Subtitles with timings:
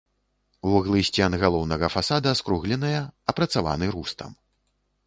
[0.69, 4.29] Вуглы сцен галоўнага фасада скругленыя, апрацаваны рустам.